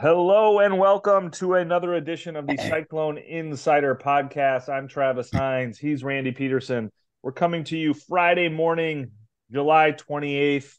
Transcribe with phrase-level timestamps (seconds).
[0.00, 4.70] Hello and welcome to another edition of the Cyclone Insider Podcast.
[4.70, 5.76] I'm Travis Hines.
[5.76, 6.90] He's Randy Peterson.
[7.22, 9.10] We're coming to you Friday morning,
[9.52, 10.78] July 28th,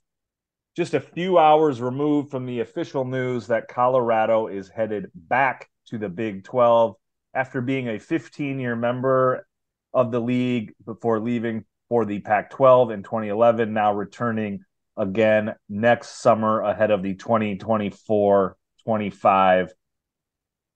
[0.76, 6.00] just a few hours removed from the official news that Colorado is headed back to
[6.00, 6.96] the Big 12
[7.36, 9.46] after being a 15 year member
[9.94, 14.66] of the league before leaving for the Pac 12 in 2011, now returning
[14.98, 19.74] again next summer ahead of the 2024 25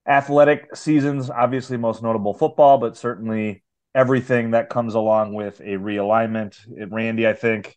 [0.06, 1.30] athletic seasons.
[1.30, 3.62] Obviously, most notable football, but certainly
[3.94, 6.56] everything that comes along with a realignment.
[6.90, 7.76] Randy, I think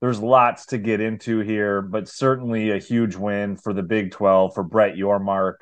[0.00, 4.54] there's lots to get into here, but certainly a huge win for the Big 12
[4.54, 5.54] for Brett Yormark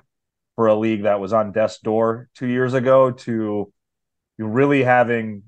[0.57, 3.73] for a league that was on death's door two years ago to
[4.39, 5.45] really having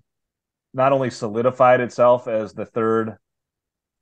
[0.73, 3.17] not only solidified itself as the third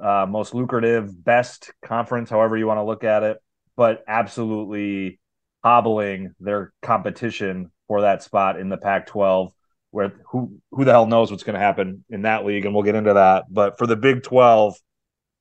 [0.00, 3.38] uh, most lucrative, best conference, however you want to look at it,
[3.76, 5.20] but absolutely
[5.62, 9.52] hobbling their competition for that spot in the Pac 12
[9.92, 12.82] where who who the hell knows what's going to happen in that league, and we'll
[12.82, 13.44] get into that.
[13.48, 14.74] But for the Big Twelve,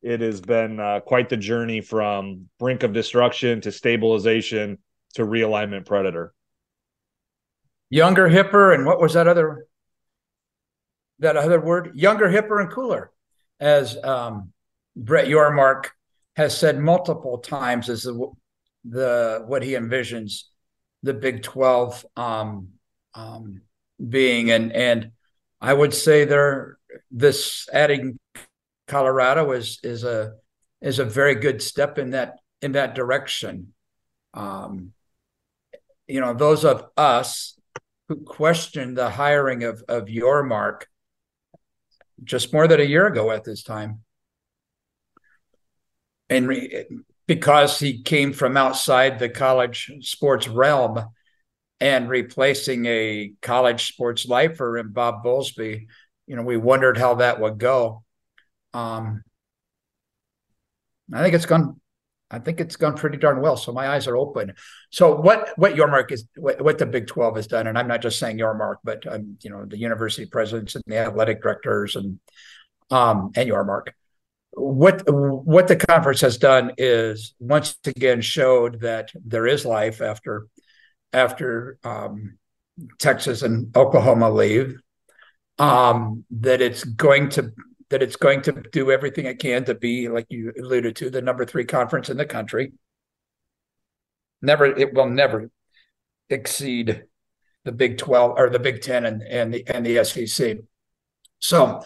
[0.03, 4.77] it has been uh, quite the journey from brink of destruction to stabilization
[5.15, 6.33] to realignment predator.
[7.89, 9.65] Younger, hipper, and what was that other
[11.19, 11.91] that other word?
[11.95, 13.09] Younger, hipper, and cooler,
[13.59, 14.51] as um,
[14.97, 15.85] Brett Yormark
[16.35, 18.31] has said multiple times, is the,
[18.85, 20.43] the what he envisions
[21.03, 22.69] the Big Twelve um,
[23.13, 23.61] um,
[24.09, 25.11] being, and and
[25.59, 26.77] I would say there
[27.09, 28.17] this adding
[28.87, 30.33] Colorado is is a
[30.81, 33.73] is a very good step in that in that direction.
[34.33, 34.93] Um,
[36.07, 37.59] you know, those of us
[38.07, 40.83] who questioned the hiring of of Yormark
[42.23, 44.01] just more than a year ago at this time,
[46.31, 46.85] and re-
[47.27, 51.05] because he came from outside the college sports realm
[51.79, 55.87] and replacing a college sports lifer in Bob Bowlesby,
[56.27, 58.03] you know, we wondered how that would go.
[58.73, 59.23] Um,
[61.13, 61.79] I think it's gone.
[62.33, 63.57] I think it's gone pretty darn well.
[63.57, 64.53] So my eyes are open.
[64.89, 68.01] So what what Yormark is what, what the Big Twelve has done, and I'm not
[68.01, 72.19] just saying Yormark, but um, you know the university presidents and the athletic directors and
[72.89, 73.87] um, and Yormark.
[74.53, 80.47] What what the conference has done is once again showed that there is life after
[81.13, 82.37] after um,
[82.99, 84.79] Texas and Oklahoma leave.
[85.57, 87.51] Um, that it's going to
[87.91, 91.21] that it's going to do everything it can to be, like you alluded to, the
[91.21, 92.71] number three conference in the country.
[94.41, 95.51] Never, it will never
[96.29, 97.03] exceed
[97.65, 100.57] the Big Twelve or the Big Ten and and the and the SEC.
[101.39, 101.83] So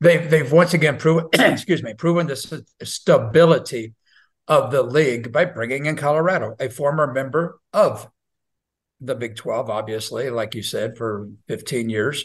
[0.00, 3.94] they've they've once again proven, excuse me, proven the stability
[4.48, 8.08] of the league by bringing in Colorado, a former member of
[9.00, 12.24] the Big 12, obviously, like you said, for 15 years.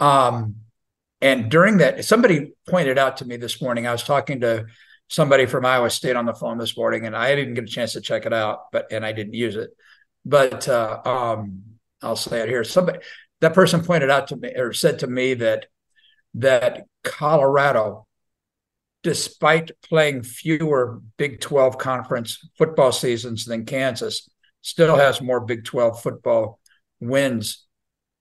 [0.00, 0.56] Um,
[1.20, 4.66] and during that, somebody pointed out to me this morning, I was talking to
[5.08, 7.92] somebody from Iowa State on the phone this morning, and I didn't get a chance
[7.94, 9.70] to check it out, but and I didn't use it.
[10.24, 11.62] But uh, um,
[12.02, 12.62] I'll say it here.
[12.62, 13.00] Somebody
[13.40, 15.66] that person pointed out to me or said to me that
[16.38, 18.06] that Colorado,
[19.02, 24.28] despite playing fewer Big 12 conference football seasons than Kansas,
[24.60, 26.60] still has more Big 12 football
[27.00, 27.66] wins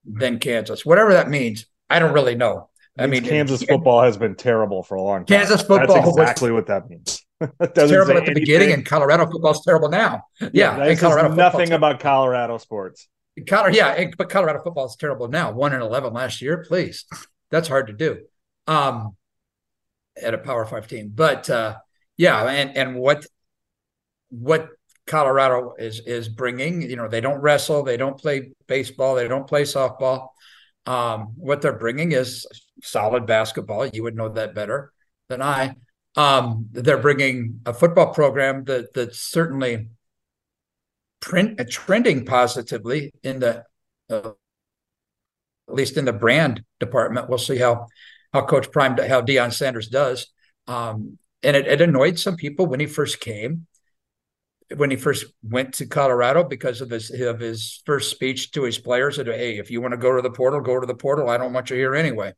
[0.05, 0.85] than Kansas.
[0.85, 2.69] Whatever that means, I don't really know.
[2.99, 5.39] I mean, Kansas football has been terrible for a long time.
[5.39, 7.23] Kansas football That's exactly what that means.
[7.39, 8.33] terrible at the anything.
[8.33, 10.23] beginning, and Colorado football is terrible now.
[10.41, 13.07] Yeah, yeah Colorado nothing about Colorado sports.
[13.47, 15.51] Colorado, yeah, but Colorado football is terrible now.
[15.51, 16.65] One and eleven last year.
[16.67, 17.05] Please,
[17.49, 18.19] that's hard to do.
[18.67, 19.15] Um,
[20.21, 21.77] at a Power Five team, but uh,
[22.17, 23.25] yeah, and and what
[24.29, 24.69] what
[25.05, 26.81] Colorado is is bringing.
[26.81, 30.29] You know, they don't wrestle, they don't play baseball, they don't play softball.
[30.85, 32.45] Um, what they're bringing is
[32.81, 33.87] solid basketball.
[33.87, 34.91] You would know that better
[35.29, 35.75] than I.
[36.15, 39.89] Um, they're bringing a football program that that's certainly
[41.19, 43.63] print, uh, trending positively in the
[44.09, 44.31] uh,
[45.67, 47.29] at least in the brand department.
[47.29, 47.87] We'll see how
[48.33, 50.27] how Coach Prime how Deion Sanders does.
[50.67, 53.67] Um, and it, it annoyed some people when he first came
[54.75, 58.77] when he first went to Colorado because of his of his first speech to his
[58.77, 61.29] players that "Hey, if you want to go to the portal, go to the portal.
[61.29, 62.33] I don't want you here anyway."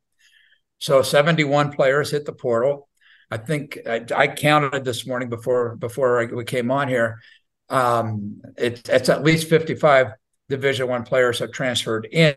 [0.78, 2.88] So 71 players hit the portal.
[3.30, 7.20] I think I, I counted this morning before before we came on here.
[7.68, 10.08] Um, it, it's at least 55
[10.48, 12.34] Division One players have transferred in,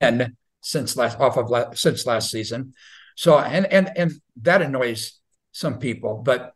[0.00, 2.74] and since last off of since last season.
[3.16, 4.12] So and and and
[4.42, 5.20] that annoys
[5.52, 6.54] some people, but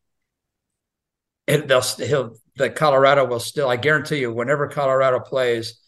[1.47, 3.69] it, they'll he'll the Colorado will still.
[3.69, 5.81] I guarantee you, whenever Colorado plays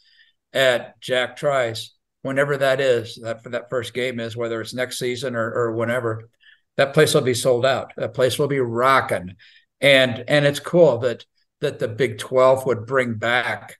[0.52, 4.98] at Jack Trice, whenever that is, that for that first game is, whether it's next
[4.98, 6.28] season or, or whenever,
[6.76, 7.92] that place will be sold out.
[7.96, 9.36] That place will be rocking,
[9.80, 11.24] and and it's cool that
[11.60, 13.78] that the Big Twelve would bring back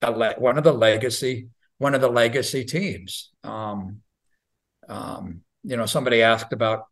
[0.00, 1.48] a, one of the legacy
[1.82, 3.30] one of the legacy teams.
[3.42, 4.02] Um,
[4.88, 6.84] um, you know, somebody asked about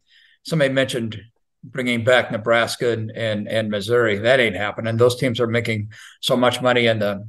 [0.43, 1.17] somebody mentioned
[1.63, 4.19] bringing back Nebraska and, and and Missouri.
[4.19, 4.97] That ain't happening.
[4.97, 7.25] Those teams are making so much money in the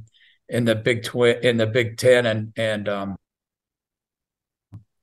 [0.48, 3.16] in the Big Twi- in the Big Ten and and um,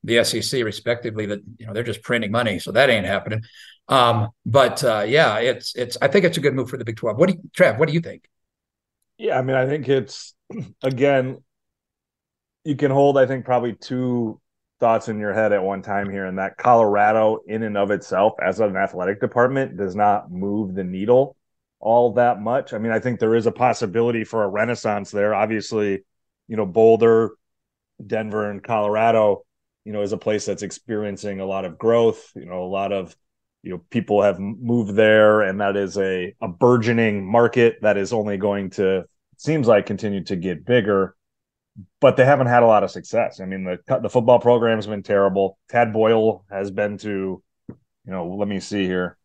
[0.03, 1.25] the SEC respectively.
[1.27, 3.41] That you know they're just printing money, so that ain't happening.
[3.87, 5.97] Um, but uh, yeah, it's it's.
[6.01, 7.17] I think it's a good move for the Big Twelve.
[7.17, 7.79] What do you, Trev?
[7.79, 8.27] What do you think?
[9.17, 10.33] Yeah, I mean, I think it's
[10.83, 11.37] again.
[12.63, 14.39] You can hold, I think, probably two
[14.79, 18.33] thoughts in your head at one time here, and that Colorado, in and of itself,
[18.41, 21.35] as an athletic department, does not move the needle
[21.79, 22.73] all that much.
[22.73, 25.33] I mean, I think there is a possibility for a renaissance there.
[25.33, 26.03] Obviously,
[26.47, 27.31] you know, Boulder,
[28.05, 29.45] Denver, and Colorado,
[29.85, 32.31] you know, is a place that's experiencing a lot of growth.
[32.35, 33.15] You know, a lot of
[33.63, 38.13] you know people have moved there, and that is a a burgeoning market that is
[38.13, 39.05] only going to
[39.37, 41.15] seems like continue to get bigger
[41.99, 43.39] but they haven't had a lot of success.
[43.39, 45.57] I mean, the the football program has been terrible.
[45.69, 49.17] Tad Boyle has been to, you know, let me see here,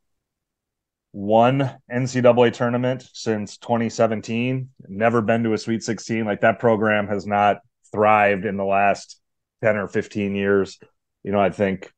[1.13, 4.71] one NCAA tournament since 2017.
[4.89, 6.25] Never been to a Sweet 16.
[6.25, 7.59] Like that program has not
[7.93, 9.21] thrived in the last
[9.63, 10.79] 10 or 15 years.
[11.23, 11.93] You know, I think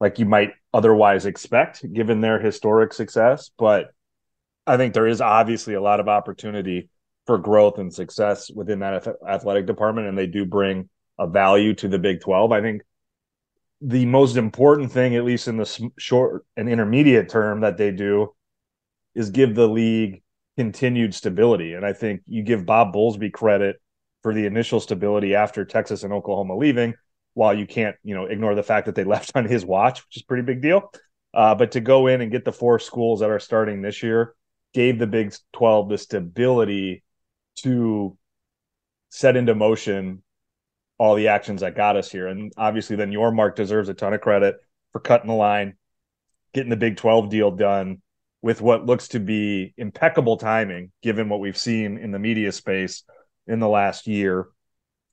[0.00, 3.90] like you might otherwise expect given their historic success, but
[4.66, 6.88] I think there is obviously a lot of opportunity
[7.30, 11.86] for growth and success within that athletic department, and they do bring a value to
[11.86, 12.50] the Big 12.
[12.50, 12.82] I think
[13.80, 18.34] the most important thing, at least in the short and intermediate term, that they do
[19.14, 20.24] is give the league
[20.56, 21.74] continued stability.
[21.74, 23.80] And I think you give Bob Bowlesby credit
[24.24, 26.94] for the initial stability after Texas and Oklahoma leaving,
[27.34, 30.16] while you can't, you know, ignore the fact that they left on his watch, which
[30.16, 30.90] is pretty big deal.
[31.32, 34.34] Uh, but to go in and get the four schools that are starting this year
[34.74, 37.04] gave the Big 12 the stability
[37.62, 38.16] to
[39.10, 40.22] set into motion
[40.98, 42.26] all the actions that got us here.
[42.26, 44.56] And obviously, then Yormark deserves a ton of credit
[44.92, 45.74] for cutting the line,
[46.52, 48.02] getting the Big 12 deal done
[48.42, 53.02] with what looks to be impeccable timing, given what we've seen in the media space
[53.46, 54.48] in the last year.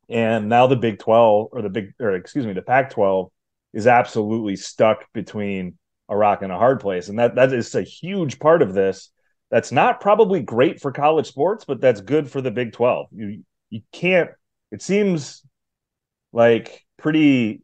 [0.09, 3.29] And now the Big 12 or the big, or excuse me, the Pac 12
[3.73, 5.77] is absolutely stuck between
[6.09, 7.09] a rock and a hard place.
[7.09, 9.09] And that, that is a huge part of this
[9.49, 13.07] that's not probably great for college sports, but that's good for the Big 12.
[13.11, 14.29] You you can't
[14.71, 15.43] it seems
[16.33, 17.61] like pretty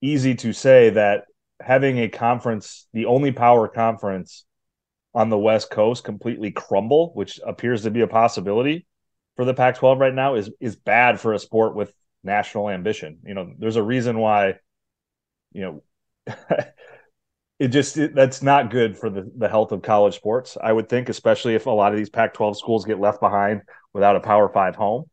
[0.00, 1.24] easy to say that
[1.60, 4.44] having a conference, the only power conference
[5.14, 8.86] on the West Coast completely crumble, which appears to be a possibility
[9.36, 11.92] for the Pac-12 right now is is bad for a sport with
[12.22, 13.18] national ambition.
[13.24, 14.54] You know, there's a reason why
[15.52, 15.82] you
[16.26, 16.34] know
[17.62, 20.88] it just it, that's not good for the, the health of college sports i would
[20.88, 23.62] think especially if a lot of these pac 12 schools get left behind
[23.92, 25.04] without a power five home.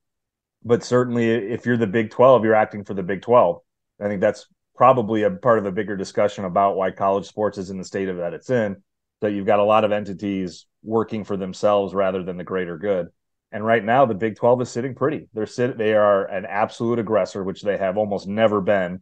[0.63, 3.59] But certainly if you're the big 12 you're acting for the big 12
[4.01, 7.69] i think that's probably a part of a bigger discussion about why college sports is
[7.69, 8.77] in the state of that it's in
[9.21, 13.07] that you've got a lot of entities working for themselves rather than the greater good.
[13.51, 15.27] And right now the big 12 is sitting pretty.
[15.33, 19.01] They're sit they are an absolute aggressor which they have almost never been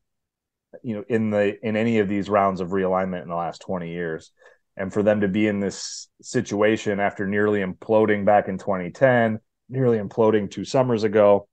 [0.83, 3.89] you know in the in any of these rounds of realignment in the last 20
[3.91, 4.31] years.
[4.79, 9.97] And for them to be in this situation after nearly imploding back in 2010 nearly
[9.97, 11.47] imploding two summers ago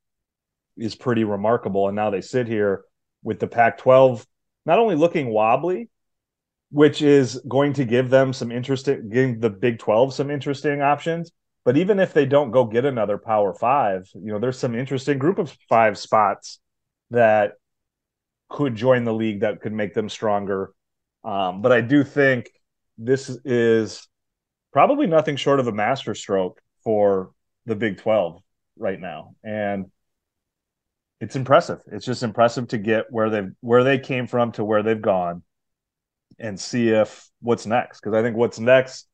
[0.77, 1.89] is pretty remarkable.
[1.89, 2.85] And now they sit here
[3.23, 4.27] with the Pac 12
[4.67, 5.89] not only looking wobbly
[6.71, 11.33] which is going to give them some interesting giving the Big 12 some interesting options.
[11.65, 15.19] But even if they don't go get another power 5 you know there's some interesting
[15.19, 16.61] group of 5 spots
[17.11, 17.53] that
[18.49, 20.73] could join the league that could make them stronger.
[21.25, 22.51] Um, but I do think
[22.99, 24.07] this is
[24.73, 27.33] probably nothing short of a masterstroke for
[27.67, 28.41] the Big 12
[28.77, 29.35] right now.
[29.43, 29.87] And
[31.21, 31.81] it's impressive.
[31.91, 35.43] It's just impressive to get where they where they came from to where they've gone
[36.39, 38.01] and see if what's next.
[38.01, 39.07] Because I think what's next,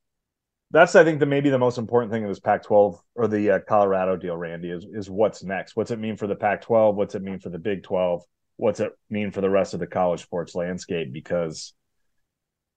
[0.70, 3.58] that's I think the maybe the most important thing of this Pac-12 or the uh,
[3.68, 5.76] Colorado deal, Randy, is is what's next.
[5.76, 6.94] What's it mean for the Pac-12?
[6.94, 8.22] What's it mean for the Big 12?
[8.60, 11.72] What's it mean for the rest of the college sports landscape because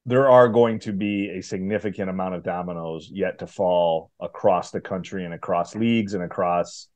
[0.06, 4.80] there are going to be a significant amount of dominoes yet to fall across the
[4.80, 6.88] country and across leagues and across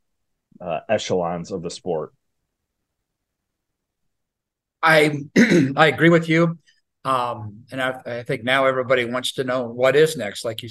[0.61, 2.13] uh, echelons of the sport.
[4.81, 5.19] I
[5.75, 6.57] I agree with you,
[7.03, 10.45] um, and I, I, think now everybody wants to know what is next.
[10.45, 10.69] Like you,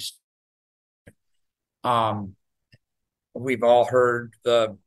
[1.83, 2.35] Um,
[3.35, 4.77] we've all heard the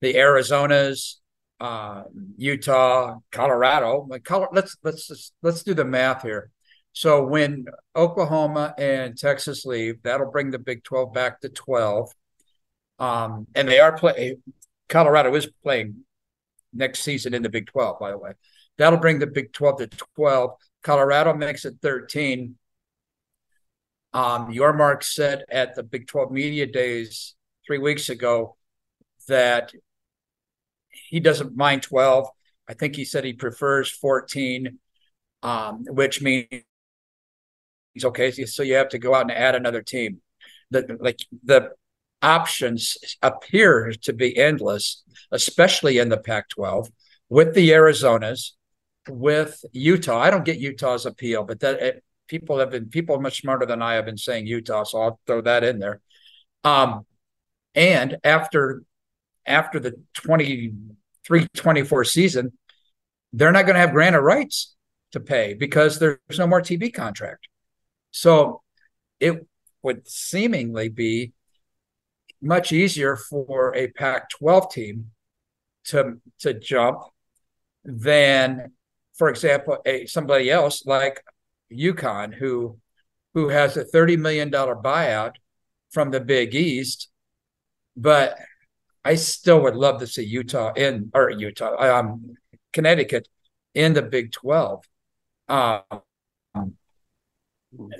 [0.00, 1.16] the Arizonas,
[1.62, 2.02] uh,
[2.36, 4.08] Utah, Colorado.
[4.10, 6.50] Let's let's just, let's do the math here.
[6.92, 12.10] So when Oklahoma and Texas leave, that'll bring the Big Twelve back to twelve.
[12.98, 14.42] Um, and they are playing.
[14.88, 16.04] Colorado is playing
[16.74, 18.32] next season in the Big Twelve, by the way.
[18.76, 20.56] That'll bring the Big Twelve to twelve.
[20.82, 22.56] Colorado makes it thirteen.
[24.12, 27.34] Um, Yormark said at the Big 12 Media Days
[27.66, 28.56] three weeks ago
[29.26, 29.72] that
[31.08, 32.28] he doesn't mind 12.
[32.68, 34.78] I think he said he prefers 14,
[35.42, 36.46] um, which means
[37.92, 38.30] he's okay.
[38.30, 40.20] So you have to go out and add another team.
[40.70, 41.70] The like the
[42.22, 46.88] options appear to be endless, especially in the Pac-12
[47.28, 48.52] with the Arizonas,
[49.08, 50.18] with Utah.
[50.18, 53.82] I don't get Utah's appeal, but that it, people have been people much smarter than
[53.82, 56.00] I have been saying Utah, so I'll throw that in there.
[56.64, 57.04] Um,
[57.74, 58.82] and after
[59.46, 62.52] after the 23 24 season,
[63.32, 64.74] they're not going to have granted rights
[65.12, 67.48] to pay because there's no more TV contract.
[68.10, 68.62] So
[69.20, 69.46] it
[69.82, 71.32] would seemingly be
[72.40, 75.10] much easier for a Pac 12 team
[75.84, 76.98] to to jump
[77.84, 78.72] than,
[79.16, 81.22] for example, a somebody else like
[81.72, 82.78] UConn who
[83.34, 85.34] who has a $30 million buyout
[85.90, 87.08] from the Big East.
[87.96, 88.38] But
[89.04, 92.36] I still would love to see Utah in or Utah, um,
[92.72, 93.28] Connecticut
[93.74, 94.84] in the Big 12.
[95.48, 95.82] Um,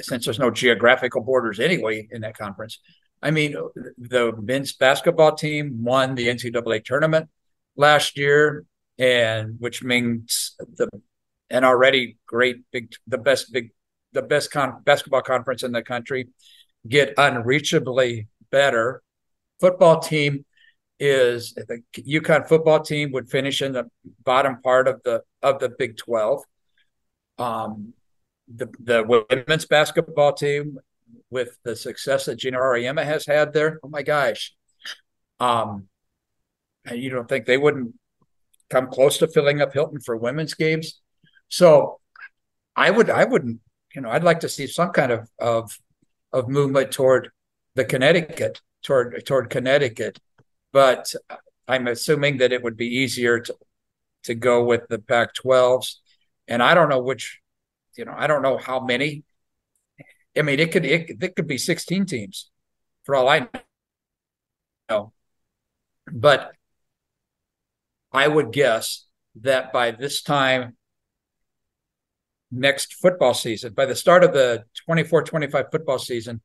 [0.00, 2.78] since there's no geographical borders anyway in that conference.
[3.22, 3.56] I mean,
[3.98, 7.28] the men's basketball team won the NCAA tournament
[7.76, 8.64] last year,
[8.98, 10.88] and which means the
[11.50, 13.70] an already great big the best big
[14.12, 16.28] the best con- basketball conference in the country
[16.88, 19.02] get unreachably better
[19.60, 20.44] football team
[21.04, 23.90] is the UConn football team would finish in the
[24.22, 26.44] bottom part of the of the Big 12
[27.38, 27.92] um,
[28.46, 30.78] the the women's basketball team
[31.28, 34.54] with the success that Geno Auriemma has had there oh my gosh.
[35.40, 35.88] Um
[36.84, 37.94] and you don't think they wouldn't
[38.70, 41.00] come close to filling up Hilton for women's games?
[41.48, 41.98] So
[42.76, 43.58] I would I wouldn't
[43.92, 45.76] you know I'd like to see some kind of of
[46.32, 47.30] of movement toward
[47.74, 50.18] the Connecticut toward toward Connecticut,
[50.72, 51.14] but
[51.68, 53.54] I'm assuming that it would be easier to
[54.24, 55.96] to go with the Pac-12s,
[56.46, 57.40] and I don't know which
[57.96, 59.24] you know I don't know how many.
[60.36, 62.50] I mean, it could it, it could be 16 teams
[63.04, 63.48] for all I
[64.88, 65.12] know,
[66.10, 66.52] but
[68.12, 69.06] I would guess
[69.40, 70.76] that by this time
[72.50, 76.40] next football season, by the start of the 24 25 football season,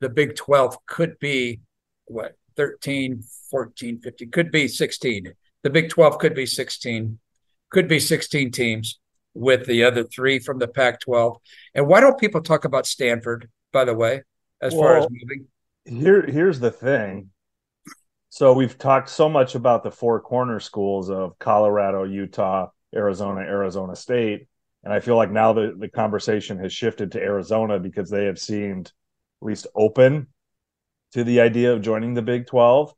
[0.00, 1.60] the Big 12 could be
[2.06, 5.32] what 13, 14, 15, could be 16.
[5.62, 7.18] The Big 12 could be 16,
[7.70, 9.00] could be 16 teams
[9.32, 11.38] with the other three from the Pac 12.
[11.74, 14.24] And why don't people talk about Stanford, by the way,
[14.60, 15.46] as well, far as moving?
[15.86, 17.30] Here, here's the thing.
[18.28, 23.96] So we've talked so much about the four corner schools of Colorado, Utah, Arizona, Arizona
[23.96, 24.48] State
[24.84, 28.38] and I feel like now the, the conversation has shifted to Arizona because they have
[28.38, 28.86] seemed
[29.42, 30.28] at least open
[31.12, 32.92] to the idea of joining the Big 12.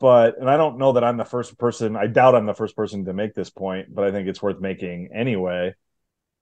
[0.00, 2.74] But, and I don't know that I'm the first person, I doubt I'm the first
[2.74, 5.74] person to make this point, but I think it's worth making anyway.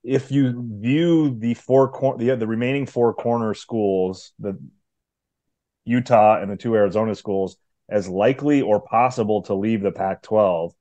[0.03, 4.59] If you view the four cor- the, the remaining four corner schools, the
[5.85, 7.57] Utah and the two Arizona schools,
[7.89, 10.73] as likely or possible to leave the Pac 12,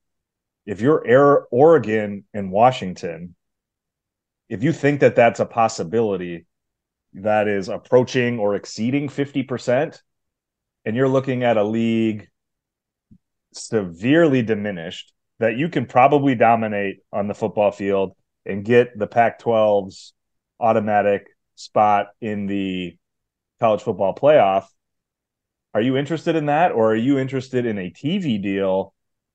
[0.64, 3.34] if you're Air, Oregon and Washington,
[4.48, 6.46] if you think that that's a possibility
[7.14, 10.00] that is approaching or exceeding 50%,
[10.84, 12.28] and you're looking at a league
[13.52, 18.12] severely diminished that you can probably dominate on the football field
[18.46, 20.12] and get the Pac 12's
[20.60, 21.26] automatic
[21.56, 22.96] spot in the
[23.58, 24.64] college football playoff.
[25.74, 28.94] Are you interested in that, or are you interested in a TV deal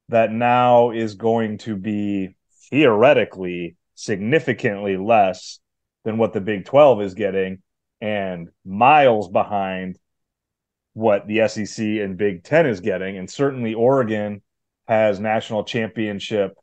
[0.10, 2.36] that now is going to be
[2.70, 5.60] theoretically significantly less
[6.04, 7.62] than what the Big 12 is getting
[8.06, 9.98] and miles behind
[10.94, 13.18] what the SEC and Big 10 is getting.
[13.18, 14.44] And certainly Oregon
[14.88, 16.56] has national championship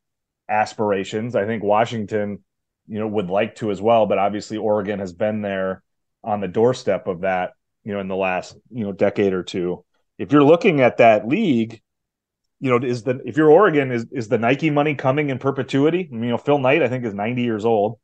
[0.48, 1.34] aspirations.
[1.34, 2.44] I think Washington,
[2.86, 5.82] you know, would like to as well, but obviously Oregon has been there
[6.22, 9.84] on the doorstep of that, you know, in the last, you know, decade or two.
[10.18, 11.82] If you're looking at that league,
[12.60, 16.08] you know, is the if you're Oregon, is is the Nike money coming in perpetuity?
[16.08, 17.98] I mean, you know, Phil Knight, I think, is 90 years old.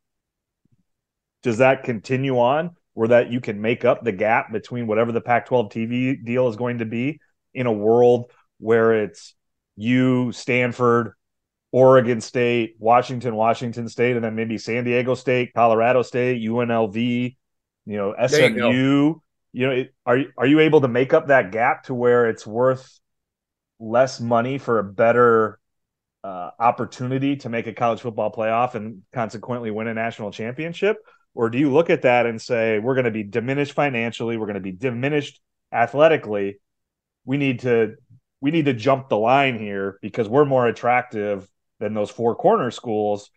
[1.45, 2.75] Does that continue on?
[2.99, 6.49] Where that you can make up the gap between whatever the Pac 12 TV deal
[6.49, 7.21] is going to be
[7.55, 9.37] in a world where it's
[9.77, 11.13] you, Stanford,
[11.71, 17.37] Oregon State, Washington, Washington State, and then maybe San Diego State, Colorado State, UNLV,
[17.87, 18.69] you know, SMU.
[18.69, 22.45] You, you, know, are are you able to make up that gap to where it's
[22.45, 22.99] worth
[23.79, 25.61] less money for a better
[26.25, 30.97] uh, opportunity to make a college football playoff and consequently win a national championship?
[31.39, 34.47] Or do you look at that and say we're going to be diminished financially, we're
[34.47, 35.41] going to be diminished
[35.73, 36.59] athletically?
[37.25, 37.95] We need to
[38.41, 42.73] we need to jump the line here because we're more attractive than those four corner
[42.73, 43.31] schools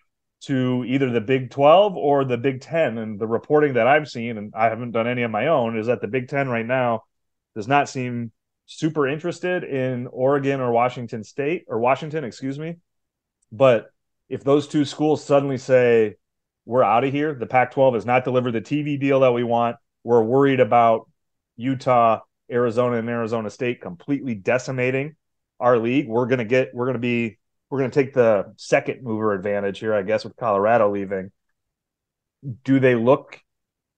[0.46, 2.98] to either the Big 12 or the Big 10.
[2.98, 5.86] And the reporting that I've seen, and I haven't done any of my own, is
[5.86, 7.04] that the Big 10 right now
[7.54, 8.32] does not seem
[8.66, 12.78] super interested in Oregon or Washington State or Washington, excuse me.
[13.52, 13.92] But
[14.28, 16.16] if those two schools suddenly say,
[16.66, 19.44] we're out of here, the Pac 12 has not delivered the TV deal that we
[19.44, 21.10] want, we're worried about
[21.58, 22.20] Utah,
[22.52, 25.16] Arizona, and Arizona State completely decimating
[25.60, 27.38] our league, we're going to get, we're going to be
[27.70, 31.32] we're going to take the second mover advantage here, I guess, with Colorado leaving.
[32.66, 33.40] Do they look,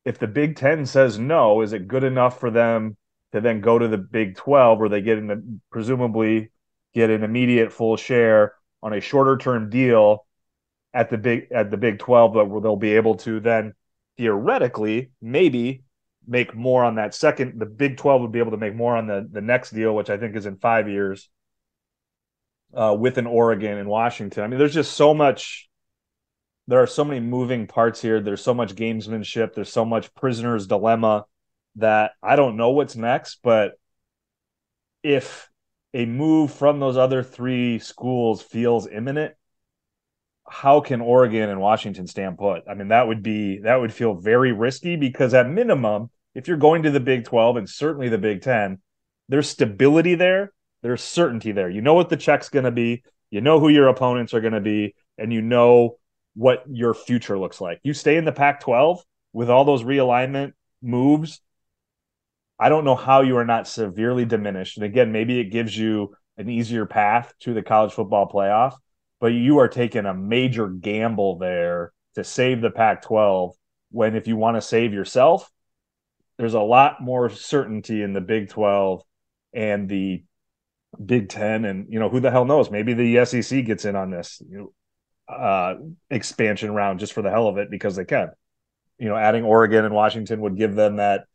[0.05, 2.95] if the Big Ten says no, is it good enough for them
[3.31, 6.51] to then go to the Big 12 where they get in presumably
[6.93, 8.53] get an immediate full share
[8.83, 10.27] on a shorter term deal
[10.93, 13.73] at the big at the Big 12 where they'll be able to then
[14.17, 15.83] theoretically maybe
[16.27, 19.07] make more on that second the Big 12 would be able to make more on
[19.07, 21.29] the the next deal which I think is in 5 years
[22.73, 24.43] uh, with an Oregon and Washington.
[24.43, 25.69] I mean, there's just so much.
[26.67, 28.21] There are so many moving parts here.
[28.21, 29.53] There's so much gamesmanship.
[29.53, 31.25] There's so much prisoner's dilemma
[31.75, 33.39] that I don't know what's next.
[33.43, 33.73] But
[35.03, 35.49] if
[35.93, 39.35] a move from those other three schools feels imminent,
[40.47, 42.63] how can Oregon and Washington stand put?
[42.69, 46.57] I mean, that would be that would feel very risky because at minimum, if you're
[46.57, 48.79] going to the Big 12 and certainly the Big 10,
[49.29, 50.51] there's stability there
[50.83, 51.69] there's certainty there.
[51.69, 53.03] You know what the check's going to be.
[53.31, 55.97] You know who your opponents are going to be, and you know
[56.35, 57.79] what your future looks like.
[57.83, 59.01] You stay in the Pac 12
[59.31, 60.51] with all those realignment
[60.81, 61.39] moves.
[62.59, 64.77] I don't know how you are not severely diminished.
[64.77, 68.75] And again, maybe it gives you an easier path to the college football playoff,
[69.23, 73.55] but you are taking a major gamble there to save the Pac 12
[73.89, 75.49] when if you want to save yourself,
[76.37, 79.01] there's a lot more certainty in the Big 12
[79.53, 80.25] and the
[81.05, 82.69] Big Ten, and you know who the hell knows?
[82.69, 84.41] Maybe the SEC gets in on this
[85.29, 85.75] uh,
[86.09, 88.27] expansion round just for the hell of it because they can.
[88.97, 91.27] You know, adding Oregon and Washington would give them that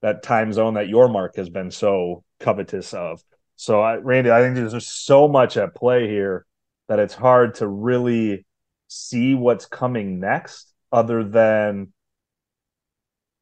[0.00, 3.22] that time zone that Yormark has been so covetous of.
[3.56, 6.46] So, I, Randy, I think there's just so much at play here
[6.88, 8.46] that it's hard to really
[8.88, 11.92] see what's coming next, other than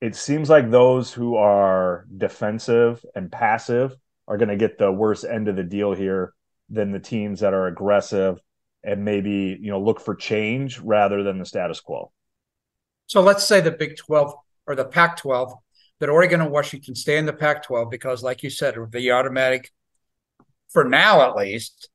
[0.00, 3.94] it seems like those who are defensive and passive
[4.26, 6.33] are going to get the worst end of the deal here
[6.68, 8.40] than the teams that are aggressive
[8.85, 12.11] and maybe you know look for change rather than the status quo.
[13.07, 14.35] So let's say the Big 12
[14.66, 15.52] or the Pac 12
[16.00, 19.70] that Oregon and Washington stay in the Pac 12 because, like you said, the automatic,
[20.68, 21.90] for now at least,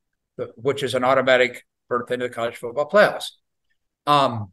[0.56, 3.32] which is an automatic berth into the college football playoffs.
[4.06, 4.52] Um,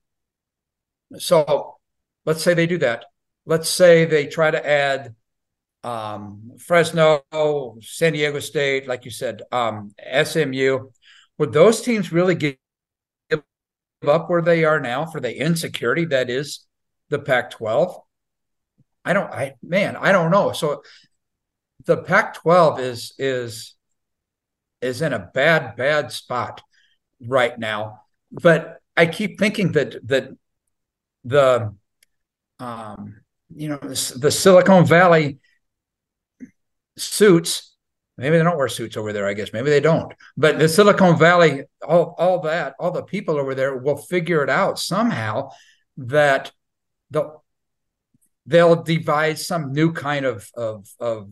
[1.18, 1.76] so
[2.24, 3.06] let's say they do that.
[3.46, 5.14] Let's say they try to add
[5.82, 7.22] um, Fresno,
[7.82, 9.94] San Diego State, like you said, um,
[10.24, 10.90] SMU.
[11.38, 12.56] Would those teams really give
[14.06, 16.66] up where they are now for the insecurity that is
[17.10, 18.00] the Pac-12?
[19.04, 19.30] I don't.
[19.30, 20.52] I man, I don't know.
[20.52, 20.82] So
[21.84, 23.73] the Pac-12 is is
[24.84, 26.62] is in a bad bad spot
[27.20, 28.02] right now.
[28.30, 30.30] But I keep thinking that that
[31.24, 31.74] the
[32.58, 33.20] um,
[33.54, 35.38] you know the Silicon Valley
[36.96, 37.72] suits.
[38.16, 39.26] Maybe they don't wear suits over there.
[39.26, 40.12] I guess maybe they don't.
[40.36, 44.50] But the Silicon Valley, all all that, all the people over there will figure it
[44.50, 45.50] out somehow
[45.96, 46.52] that
[47.10, 47.38] the
[48.46, 51.30] they'll devise some new kind of of, of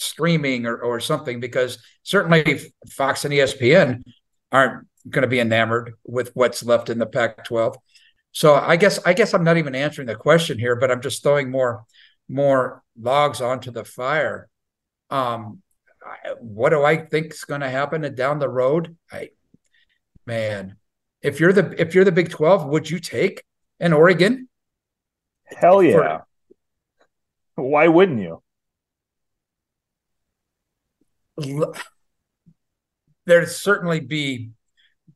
[0.00, 4.02] streaming or, or something because certainly Fox and ESPN
[4.50, 7.76] aren't going to be enamored with what's left in the Pac-12.
[8.32, 11.22] So I guess I guess I'm not even answering the question here, but I'm just
[11.22, 11.84] throwing more
[12.28, 14.48] more logs onto the fire.
[15.10, 15.62] Um,
[16.38, 18.96] what do I think is going to happen down the road?
[19.12, 19.30] I,
[20.26, 20.76] man,
[21.22, 23.42] if you're the if you're the Big Twelve, would you take
[23.80, 24.48] an Oregon?
[25.44, 26.20] Hell yeah!
[27.56, 28.42] For, Why wouldn't you?
[33.26, 34.50] There'd certainly be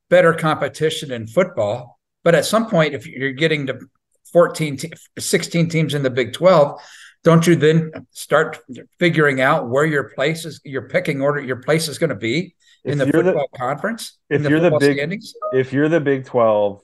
[0.08, 3.78] better competition in football, but at some point, if you're getting to
[4.32, 4.78] 14,
[5.18, 6.80] 16 teams in the Big 12,
[7.22, 8.58] don't you then start
[8.98, 12.54] figuring out where your place is, your picking order, your place is going to be
[12.84, 14.18] in the football the, conference?
[14.28, 15.32] If the you're the big, standings?
[15.52, 16.82] if you're the Big 12,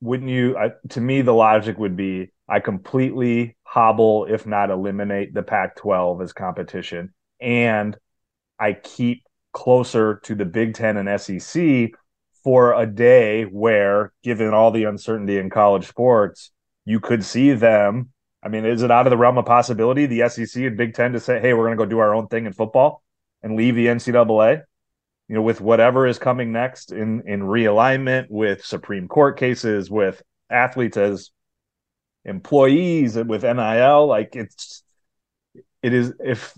[0.00, 0.56] wouldn't you?
[0.56, 5.76] I, to me, the logic would be I completely hobble, if not eliminate, the Pac
[5.76, 7.12] 12 as competition.
[7.40, 7.96] And
[8.58, 11.90] I keep closer to the Big Ten and SEC
[12.44, 16.50] for a day where, given all the uncertainty in college sports,
[16.84, 18.10] you could see them.
[18.42, 21.12] I mean, is it out of the realm of possibility the SEC and Big Ten
[21.12, 23.02] to say, hey, we're going to go do our own thing in football
[23.42, 24.62] and leave the NCAA?
[25.28, 30.22] You know, with whatever is coming next in in realignment, with Supreme Court cases, with
[30.48, 31.30] athletes as
[32.24, 34.82] employees, with NIL, like it's
[35.82, 36.56] it is if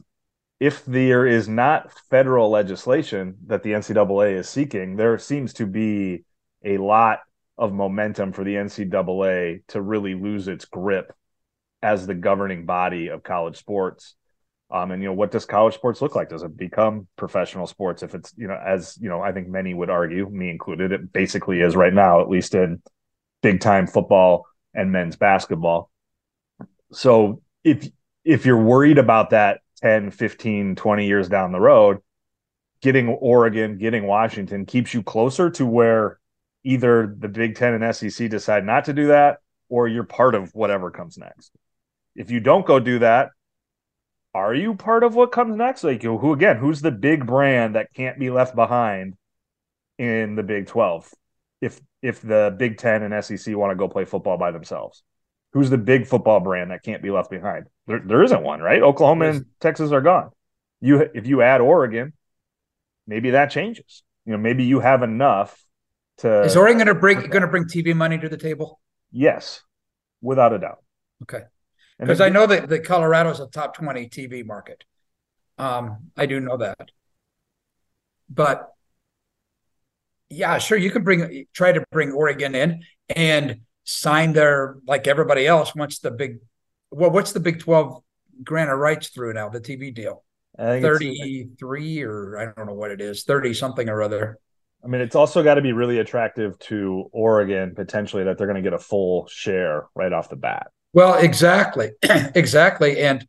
[0.61, 6.25] if there is not federal legislation that the NCAA is seeking, there seems to be
[6.63, 7.21] a lot
[7.57, 11.15] of momentum for the NCAA to really lose its grip
[11.83, 14.15] as the governing body of college sports.
[14.71, 16.29] Um, and you know, what does college sports look like?
[16.29, 18.03] Does it become professional sports?
[18.03, 21.13] If it's you know, as you know, I think many would argue, me included, it
[21.13, 22.83] basically is right now, at least in
[23.43, 25.91] big time football and men's basketball.
[26.93, 27.89] So if
[28.25, 31.99] if you're worried about that 10, 15, 20 years down the road,
[32.83, 36.19] getting Oregon, getting Washington keeps you closer to where
[36.65, 39.39] either the Big Ten and SEC decide not to do that,
[39.69, 41.53] or you're part of whatever comes next.
[42.15, 43.31] If you don't go do that,
[44.35, 45.85] are you part of what comes next?
[45.85, 46.57] Like who again?
[46.57, 49.17] Who's the big brand that can't be left behind
[49.99, 51.13] in the Big Twelve?
[51.61, 55.03] If if the Big Ten and SEC want to go play football by themselves,
[55.53, 57.67] who's the big football brand that can't be left behind?
[57.87, 58.83] There, there isn't one, right?
[58.83, 60.31] Oklahoma and Texas are gone.
[60.81, 62.13] You if you add Oregon,
[63.07, 64.03] maybe that changes.
[64.25, 65.63] You know, maybe you have enough
[66.19, 66.43] to.
[66.43, 68.81] Is Oregon going to bring going to bring TV money to the table?
[69.13, 69.63] Yes,
[70.23, 70.83] without a doubt.
[71.23, 71.43] Okay,
[71.99, 74.85] because I know that the Colorado is a top twenty TV market.
[75.59, 76.91] Um, I do know that,
[78.31, 78.71] but
[80.31, 82.85] yeah, sure, you can bring try to bring Oregon in
[83.15, 86.39] and sign their like everybody else once the big
[86.91, 88.03] well what's the big 12
[88.45, 90.25] grant of rights through now the tv deal?
[90.59, 94.39] 33 or i don't know what it is 30 something or other.
[94.85, 98.63] I mean it's also got to be really attractive to oregon potentially that they're going
[98.63, 100.69] to get a full share right off the bat.
[100.93, 103.27] Well exactly exactly and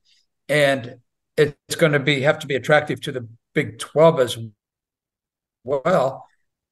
[0.49, 0.97] and
[1.37, 4.37] it's going to be have to be attractive to the big 12 as
[5.63, 6.25] well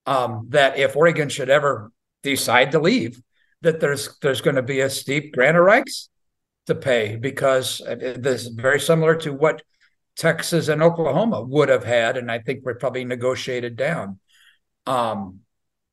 [0.05, 1.91] um, that if oregon should ever
[2.23, 3.21] decide to leave
[3.61, 6.09] that there's there's going to be a steep grant of rights
[6.67, 9.61] to pay because this is very similar to what
[10.15, 14.19] Texas and Oklahoma would have had, and I think we're probably negotiated down.
[14.85, 15.39] Um,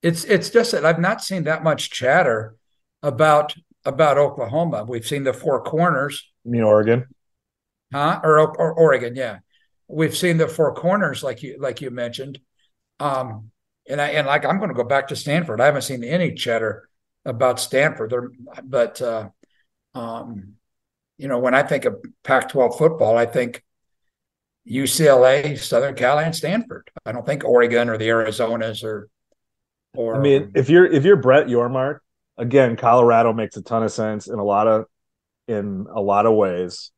[0.03, 2.57] it's it's just that I've not seen that much chatter
[3.03, 4.85] about about Oklahoma.
[4.85, 6.31] We've seen the four corners.
[6.45, 7.07] You mean Oregon?
[7.93, 8.21] Huh?
[8.23, 9.15] Or, or Oregon?
[9.15, 9.39] Yeah,
[9.89, 12.41] we've seen the four corners, like you like you mentioned.
[12.99, 13.51] Um,
[13.89, 15.61] and I and like I'm going to go back to Stanford.
[15.61, 16.86] I haven't seen any chatter
[17.27, 18.11] about Stanford.
[18.11, 18.31] There,
[18.65, 19.29] but uh,
[19.95, 20.55] um,
[21.19, 23.63] you know, when I think of Pac-12 football, I think
[24.69, 26.91] UCLA, Southern Cal, and Stanford.
[27.05, 29.09] I don't think Oregon or the Arizonas or.
[29.95, 32.01] Or I mean, if you're if you're Brett Yormark,
[32.37, 34.85] again, Colorado makes a ton of sense in a lot of
[35.49, 36.91] in a lot of ways.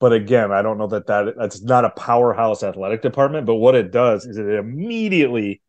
[0.00, 3.46] But again, I don't know that, that that's not a powerhouse athletic department.
[3.46, 5.62] But what it does is it immediately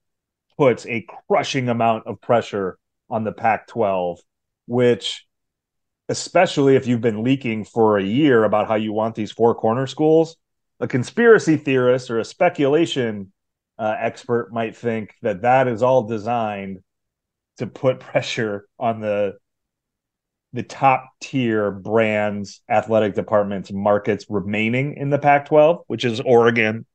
[0.58, 2.78] puts a crushing amount of pressure
[3.10, 4.20] on the Pac 12,
[4.68, 5.26] which,
[6.10, 9.88] especially if you've been leaking for a year about how you want these four corner
[9.88, 10.38] schools,
[10.80, 13.32] a conspiracy theorist or a speculation
[13.78, 16.80] uh, expert might think that that is all designed
[17.58, 19.36] to put pressure on the
[20.54, 26.86] the top tier brands, athletic departments, markets remaining in the Pac 12, which is Oregon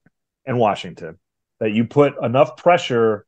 [0.46, 1.18] and Washington.
[1.58, 3.26] That you put enough pressure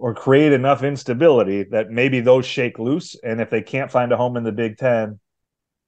[0.00, 3.16] or create enough instability that maybe those shake loose.
[3.22, 5.20] And if they can't find a home in the Big Ten,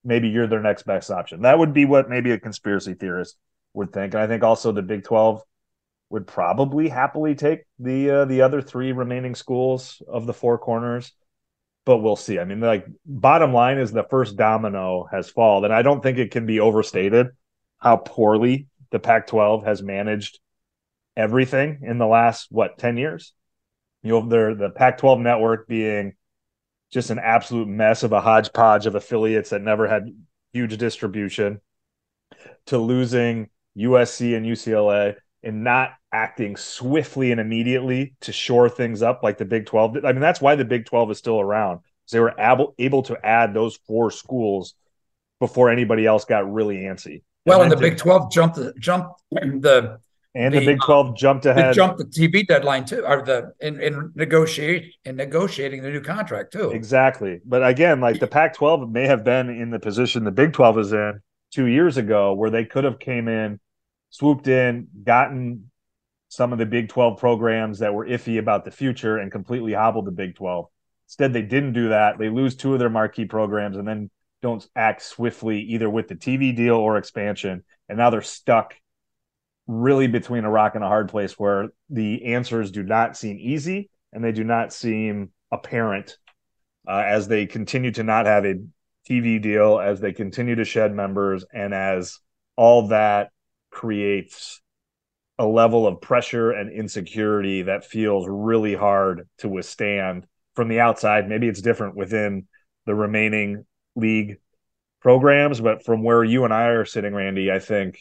[0.04, 1.42] maybe you're their next best option.
[1.42, 3.38] That would be what maybe a conspiracy theorist
[3.72, 4.12] would think.
[4.12, 5.40] And I think also the Big 12
[6.10, 11.10] would probably happily take the uh, the other three remaining schools of the four corners.
[11.86, 12.38] But we'll see.
[12.38, 16.18] I mean, like bottom line is the first domino has fallen, and I don't think
[16.18, 17.28] it can be overstated
[17.78, 20.38] how poorly the Pac-12 has managed
[21.16, 23.32] everything in the last what 10 years
[24.02, 26.14] you know, the Pac-12 network being
[26.90, 30.14] just an absolute mess of a hodgepodge of affiliates that never had
[30.52, 31.60] huge distribution,
[32.66, 39.22] to losing USC and UCLA and not acting swiftly and immediately to shore things up
[39.22, 41.80] like the Big 12 I mean, that's why the Big 12 is still around.
[42.10, 44.74] They were able able to add those four schools
[45.40, 47.22] before anybody else got really antsy.
[47.46, 49.98] Well, and, and the Big Twelve jumped the jumped the
[50.34, 51.74] and the, the Big Twelve jumped ahead.
[51.74, 56.52] Jumped the TV deadline too, or the in, in negotiate in negotiating the new contract
[56.52, 56.70] too.
[56.70, 60.78] Exactly, but again, like the Pac-12 may have been in the position the Big Twelve
[60.78, 61.20] is in
[61.52, 63.60] two years ago, where they could have came in,
[64.10, 65.70] swooped in, gotten
[66.28, 70.06] some of the Big 12 programs that were iffy about the future and completely hobbled
[70.06, 70.64] the Big 12.
[71.06, 72.18] Instead, they didn't do that.
[72.18, 76.14] They lose two of their marquee programs and then don't act swiftly either with the
[76.14, 77.64] TV deal or expansion.
[77.90, 78.74] And now they're stuck
[79.72, 83.90] really between a rock and a hard place where the answers do not seem easy
[84.12, 86.18] and they do not seem apparent
[86.86, 88.56] uh, as they continue to not have a
[89.08, 92.18] TV deal, as they continue to shed members, and as
[92.56, 93.30] all that
[93.70, 94.60] creates
[95.38, 101.28] a level of pressure and insecurity that feels really hard to withstand from the outside.
[101.28, 102.46] Maybe it's different within
[102.84, 103.64] the remaining
[103.96, 104.38] league
[105.00, 107.98] programs, but from where you and I are sitting, Randy, I think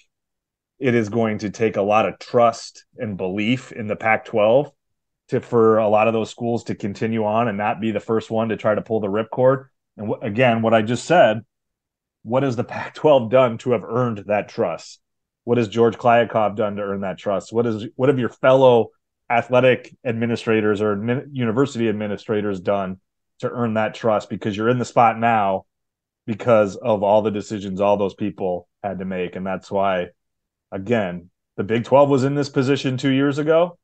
[0.82, 4.72] it is going to take a lot of trust and belief in the Pac 12
[5.30, 8.32] to for a lot of those schools to continue on and not be the first
[8.32, 9.68] one to try to pull the ripcord.
[9.96, 11.42] And again, what I just said,
[12.24, 15.00] what has the Pac 12 done to have earned that trust?
[15.44, 17.54] What has George Kliavkoff done to earn that trust?
[17.54, 18.90] What is what have your fellow
[19.30, 23.00] athletic administrators or university administrators done
[23.40, 24.30] to earn that trust?
[24.30, 25.66] Because you're in the spot now
[26.26, 30.08] because of all the decisions all those people had to make, and that's why,
[30.72, 33.78] again, the Big Twelve was in this position two years ago,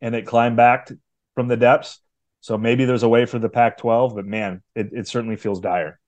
[0.00, 0.90] and it climbed back
[1.34, 2.00] from the depths.
[2.40, 5.60] So maybe there's a way for the Pac 12, but man, it, it certainly feels
[5.60, 5.98] dire.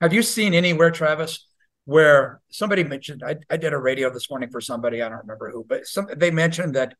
[0.00, 1.46] Have you seen anywhere, Travis,
[1.84, 5.50] where somebody mentioned I, I did a radio this morning for somebody I don't remember
[5.50, 6.94] who, but some they mentioned that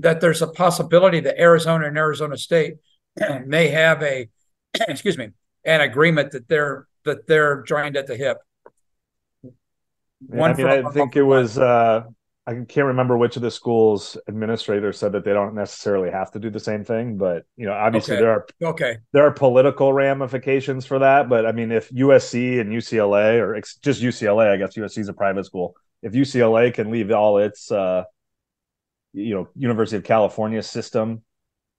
[0.00, 2.74] that there's a possibility that Arizona and Arizona State
[3.46, 4.28] may have a
[4.88, 5.28] excuse me
[5.64, 8.38] an agreement that they're that they're joined at the hip.
[10.32, 12.04] Yeah, I mean, I think it was uh,
[12.44, 16.40] I can't remember which of the schools administrators said that they don't necessarily have to
[16.40, 18.22] do the same thing, but you know, obviously okay.
[18.22, 21.28] there are okay there are political ramifications for that.
[21.28, 25.08] But I mean, if USC and UCLA or ex- just UCLA, I guess USC is
[25.08, 25.76] a private school.
[26.02, 28.04] If UCLA can leave all its, uh,
[29.12, 31.22] you know, University of California system,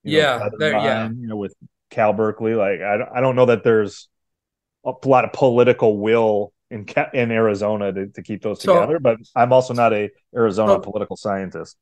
[0.02, 1.54] yeah, know, yeah, you know, with
[1.90, 4.08] Cal Berkeley, like I I don't know that there's
[4.82, 8.98] a lot of political will in in Arizona to, to keep those so, together.
[8.98, 11.76] But I'm also not a Arizona so, political scientist.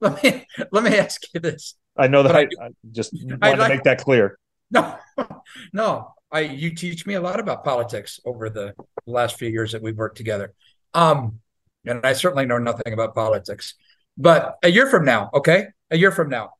[0.00, 1.74] Let me let me ask you this.
[1.96, 4.38] I know that I, I, just wanted like, to make that clear.
[4.70, 4.96] No,
[5.72, 6.12] no.
[6.30, 8.74] I you teach me a lot about politics over the
[9.06, 10.54] last few years that we've worked together.
[10.92, 11.40] Um,
[11.84, 13.74] and I certainly know nothing about politics.
[14.18, 16.50] But a year from now, okay, a year from now,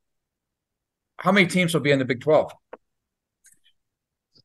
[1.18, 2.52] how many teams will be in the Big Twelve?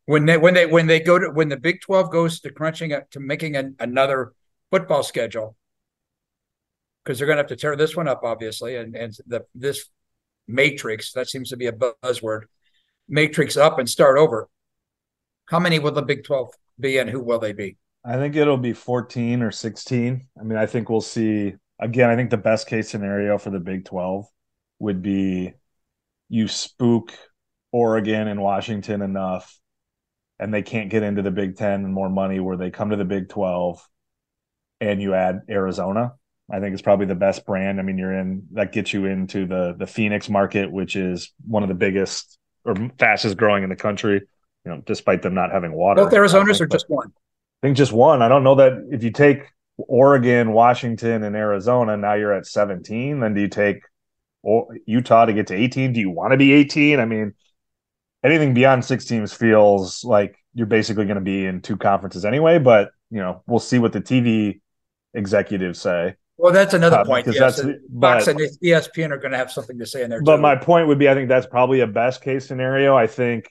[0.05, 2.91] When they when they when they go to when the Big Twelve goes to crunching
[2.91, 4.33] it to making an, another
[4.69, 5.55] football schedule
[7.03, 9.85] because they're going to have to tear this one up, obviously, and and the this
[10.47, 12.41] matrix that seems to be a buzzword
[13.07, 14.49] matrix up and start over.
[15.45, 17.77] How many will the Big Twelve be, and who will they be?
[18.03, 20.27] I think it'll be fourteen or sixteen.
[20.39, 22.09] I mean, I think we'll see again.
[22.09, 24.25] I think the best case scenario for the Big Twelve
[24.79, 25.53] would be
[26.29, 27.13] you spook
[27.71, 29.60] Oregon and Washington enough
[30.41, 32.97] and they can't get into the Big Ten and more money where they come to
[32.97, 33.87] the Big 12
[34.81, 36.15] and you add Arizona.
[36.51, 37.79] I think it's probably the best brand.
[37.79, 41.63] I mean, you're in that gets you into the the Phoenix market, which is one
[41.63, 44.21] of the biggest or fastest growing in the country.
[44.65, 46.03] You know, despite them not having water.
[46.03, 47.07] Both Arizonas are just one.
[47.07, 48.21] I think just one.
[48.21, 49.43] I don't know that if you take
[49.77, 53.19] Oregon, Washington, and Arizona, now you're at 17.
[53.19, 53.83] Then do you take
[54.85, 55.93] Utah to get to 18?
[55.93, 56.99] Do you want to be 18?
[56.99, 57.33] I mean,
[58.23, 62.59] anything beyond six teams feels like you're basically going to be in two conferences anyway.
[62.59, 64.61] But you know, we'll see what the TV
[65.13, 66.15] executives say.
[66.37, 67.27] Well, that's another uh, point.
[67.27, 67.61] Yes, that's,
[67.99, 70.23] Fox and ESPN are going to have something to say in there.
[70.23, 70.41] But too.
[70.41, 72.95] my point would be, I think that's probably a best case scenario.
[72.95, 73.47] I think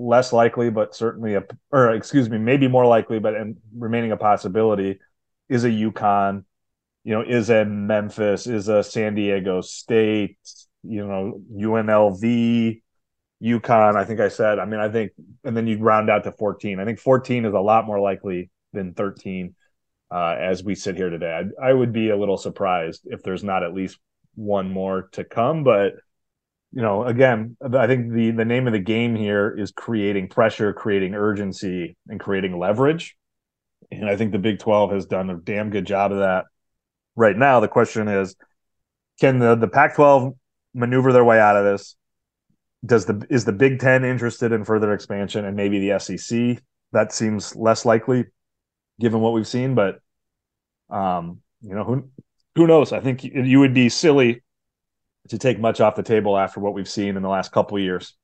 [0.00, 4.16] less likely, but certainly a, or excuse me, maybe more likely, but and remaining a
[4.16, 4.98] possibility
[5.48, 6.44] is a UConn,
[7.04, 10.38] you know, is a Memphis, is a San Diego State,
[10.82, 12.82] you know, UNLV,
[13.42, 14.58] UConn, I think I said.
[14.58, 15.12] I mean, I think,
[15.44, 16.78] and then you round out to 14.
[16.78, 19.54] I think 14 is a lot more likely than 13
[20.10, 21.42] uh, as we sit here today.
[21.62, 23.98] I, I, would be a little surprised if there's not at least
[24.34, 25.64] one more to come.
[25.64, 25.94] But,
[26.72, 30.72] you know, again, I think the, the name of the game here is creating pressure,
[30.72, 33.16] creating urgency, and creating leverage.
[33.90, 36.44] And I think the Big 12 has done a damn good job of that
[37.16, 37.60] right now.
[37.60, 38.36] The question is,
[39.20, 40.34] can the, the Pac 12
[40.74, 41.96] maneuver their way out of this?
[42.84, 46.62] Does the is the Big Ten interested in further expansion and maybe the SEC?
[46.92, 48.26] That seems less likely,
[48.98, 49.74] given what we've seen.
[49.74, 50.00] But
[50.88, 52.08] um, you know who
[52.54, 52.92] who knows?
[52.92, 54.42] I think you would be silly
[55.28, 57.82] to take much off the table after what we've seen in the last couple of
[57.82, 58.16] years.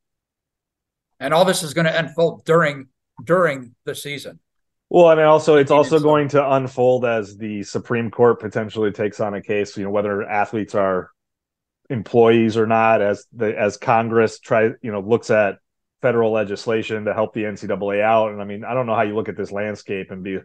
[1.20, 2.88] And all this is going to unfold during
[3.24, 4.40] during the season.
[4.88, 9.34] Well, and also it's also going to unfold as the Supreme Court potentially takes on
[9.34, 11.10] a case, you know, whether athletes are
[11.90, 15.58] employees or not, as the as Congress try, you know, looks at
[16.02, 18.30] federal legislation to help the NCAA out.
[18.30, 20.38] And I mean, I don't know how you look at this landscape and be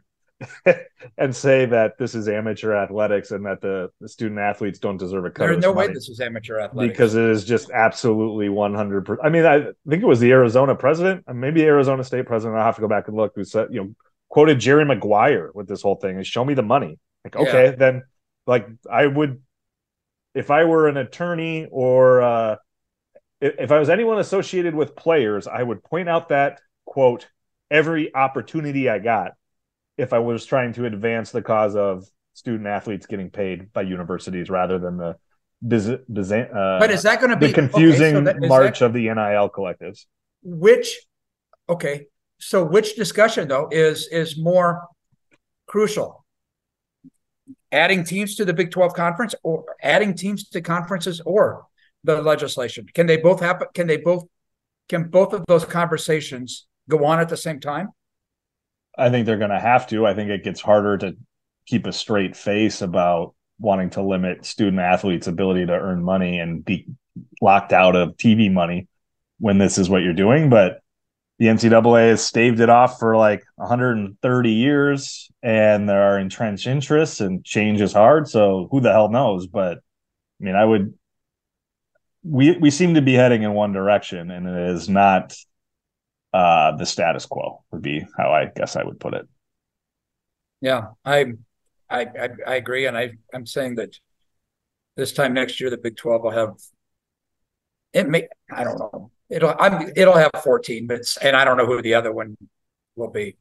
[1.17, 5.25] and say that this is amateur athletics and that the, the student athletes don't deserve
[5.25, 5.47] a cut.
[5.47, 9.05] There's no way this is amateur athletics because it is just absolutely 100.
[9.05, 12.57] percent I mean, I think it was the Arizona president, maybe Arizona State president.
[12.57, 13.33] I'll have to go back and look.
[13.35, 13.95] Who said, you know,
[14.29, 16.97] quoted Jerry Maguire with this whole thing and show me the money.
[17.23, 17.75] Like, okay, yeah.
[17.75, 18.03] then
[18.47, 19.41] like I would,
[20.33, 22.55] if I were an attorney or uh,
[23.39, 27.27] if, if I was anyone associated with players, I would point out that quote
[27.69, 29.31] every opportunity I got
[29.97, 34.49] if I was trying to advance the cause of student athletes getting paid by universities
[34.49, 35.15] rather than the
[35.65, 38.79] biz, biz, uh, but is that going to be the confusing okay, so that, march
[38.79, 40.05] that, of the NIL collectives?
[40.43, 40.99] Which
[41.69, 42.07] okay,
[42.39, 44.87] so which discussion though is is more
[45.67, 46.20] crucial?
[47.71, 51.65] Adding teams to the Big 12 conference or adding teams to conferences or
[52.03, 52.85] the legislation?
[52.93, 53.67] Can they both happen?
[53.73, 54.25] Can they both
[54.89, 57.89] can both of those conversations go on at the same time?
[58.97, 60.05] I think they're going to have to.
[60.05, 61.15] I think it gets harder to
[61.65, 66.65] keep a straight face about wanting to limit student athletes' ability to earn money and
[66.65, 66.87] be
[67.41, 68.87] locked out of TV money
[69.39, 70.49] when this is what you're doing.
[70.49, 70.80] But
[71.41, 77.19] the NCAA has staved it off for like 130 years, and there are entrenched interests,
[77.19, 78.27] and change is hard.
[78.27, 79.47] So who the hell knows?
[79.47, 80.93] But I mean, I would.
[82.21, 85.33] We we seem to be heading in one direction, and it is not
[86.31, 89.27] uh, the status quo would be how I guess I would put it.
[90.61, 91.33] Yeah, I,
[91.89, 93.97] I, I, I agree, and I, I'm saying that
[94.95, 96.53] this time next year, the Big Twelve will have.
[97.93, 99.11] It may, I don't know.
[99.31, 102.37] It'll, I'm, it'll have 14, but and I don't know who the other one
[102.95, 103.37] will be.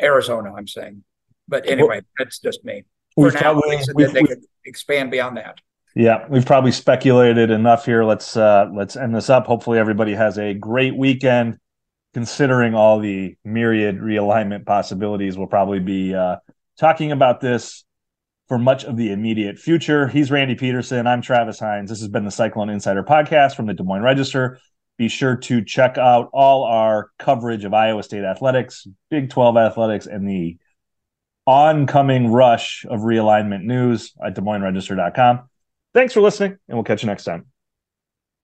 [0.00, 1.02] Arizona, I'm saying,
[1.48, 2.84] but anyway, well, that's just me.
[3.14, 5.58] For now, probably, we've, they could expand beyond that.
[5.94, 8.04] Yeah, we've probably speculated enough here.
[8.04, 9.46] Let's uh, let's end this up.
[9.46, 11.58] Hopefully, everybody has a great weekend
[12.14, 16.36] considering all the myriad realignment possibilities, we'll probably be uh,
[16.78, 17.84] talking about this
[18.48, 20.08] for much of the immediate future.
[20.08, 21.06] He's Randy Peterson.
[21.06, 21.88] I'm Travis Hines.
[21.88, 24.58] This has been the Cyclone Insider podcast from the Des Moines Register.
[25.02, 30.06] Be sure to check out all our coverage of Iowa State athletics, Big 12 athletics,
[30.06, 30.58] and the
[31.44, 35.48] oncoming rush of realignment news at Des Moines Register.com.
[35.92, 37.46] Thanks for listening, and we'll catch you next time.